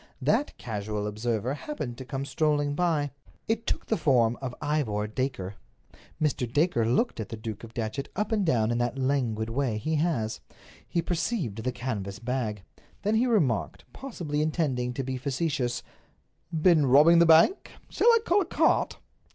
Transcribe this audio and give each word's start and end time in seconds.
That 0.19 0.57
casual 0.57 1.05
observer 1.05 1.53
happened 1.53 1.95
to 1.99 2.05
come 2.05 2.25
strolling 2.25 2.73
by. 2.73 3.11
It 3.47 3.67
took 3.67 3.85
the 3.85 3.97
form 3.97 4.35
of 4.41 4.55
Ivor 4.59 5.05
Dacre. 5.05 5.57
Mr. 6.19 6.51
Dacre 6.51 6.87
looked 6.87 7.17
the 7.17 7.37
Duke 7.37 7.63
of 7.63 7.75
Datchet 7.75 8.09
up 8.15 8.31
and 8.31 8.43
down 8.43 8.71
in 8.71 8.79
that 8.79 8.97
languid 8.97 9.51
way 9.51 9.77
he 9.77 9.97
has. 9.97 10.39
He 10.89 11.03
perceived 11.03 11.61
the 11.63 11.71
canvas 11.71 12.17
bag. 12.17 12.63
Then 13.03 13.13
he 13.13 13.27
remarked, 13.27 13.85
possibly 13.93 14.41
intending 14.41 14.91
to 14.95 15.03
be 15.03 15.17
facetious: 15.17 15.83
"Been 16.51 16.87
robbing 16.87 17.19
the 17.19 17.27
bank? 17.27 17.69
Shall 17.89 18.07
I 18.07 18.17
call 18.25 18.41
a 18.41 18.45
cart?" 18.45 18.97